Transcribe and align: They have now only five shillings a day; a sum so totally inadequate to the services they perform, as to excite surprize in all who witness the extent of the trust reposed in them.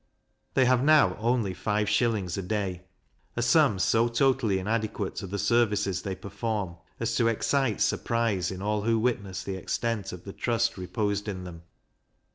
They 0.55 0.65
have 0.65 0.83
now 0.83 1.15
only 1.19 1.53
five 1.53 1.87
shillings 1.87 2.35
a 2.35 2.41
day; 2.41 2.81
a 3.35 3.43
sum 3.43 3.77
so 3.77 4.07
totally 4.07 4.57
inadequate 4.57 5.13
to 5.17 5.27
the 5.27 5.37
services 5.37 6.01
they 6.01 6.15
perform, 6.15 6.77
as 6.99 7.13
to 7.17 7.27
excite 7.27 7.81
surprize 7.81 8.49
in 8.49 8.63
all 8.63 8.81
who 8.81 8.97
witness 8.97 9.43
the 9.43 9.57
extent 9.57 10.11
of 10.11 10.23
the 10.23 10.33
trust 10.33 10.75
reposed 10.75 11.27
in 11.27 11.43
them. 11.43 11.61